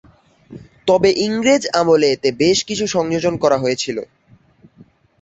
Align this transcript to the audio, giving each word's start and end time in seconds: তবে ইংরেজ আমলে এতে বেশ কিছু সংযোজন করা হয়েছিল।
তবে 0.87 1.09
ইংরেজ 1.25 1.63
আমলে 1.79 2.07
এতে 2.11 2.29
বেশ 2.41 2.57
কিছু 2.63 2.85
সংযোজন 2.87 3.33
করা 3.43 3.57
হয়েছিল। 3.57 3.97